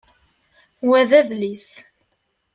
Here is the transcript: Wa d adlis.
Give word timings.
Wa 0.87 0.99
d 1.09 1.11
adlis. 1.19 1.67